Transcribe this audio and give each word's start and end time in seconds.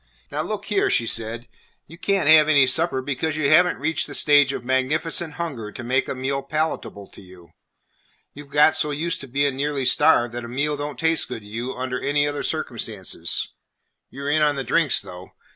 "Now 0.31 0.41
look 0.41 0.65
here," 0.65 0.89
she 0.89 1.05
said, 1.05 1.47
"you 1.85 1.95
can't 1.95 2.27
have 2.27 2.49
any 2.49 2.65
supper 2.65 3.03
because 3.03 3.37
you 3.37 3.49
have 3.49 3.67
n't 3.67 3.77
reached 3.77 4.07
the 4.07 4.15
stage 4.15 4.51
of 4.51 4.63
magnificent 4.65 5.33
hunger 5.35 5.71
to 5.71 5.83
make 5.83 6.07
a 6.07 6.15
meal 6.15 6.41
palatable 6.41 7.07
to 7.09 7.21
you. 7.21 7.51
You 8.33 8.45
've 8.45 8.49
got 8.49 8.75
so 8.75 8.89
used 8.89 9.21
to 9.21 9.27
being 9.27 9.55
nearly 9.57 9.85
starved 9.85 10.33
that 10.33 10.43
a 10.43 10.47
meal 10.47 10.75
don't 10.75 10.97
taste 10.97 11.27
good 11.27 11.43
to 11.43 11.47
you 11.47 11.77
under 11.77 11.99
any 11.99 12.27
other 12.27 12.41
circumstances. 12.41 13.49
You 14.09 14.23
're 14.23 14.29
in 14.31 14.41
on 14.41 14.55
the 14.55 14.63
drinks, 14.63 15.01
though. 15.01 15.33